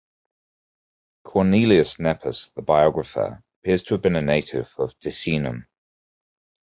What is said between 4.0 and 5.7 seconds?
been a native of Ticinum.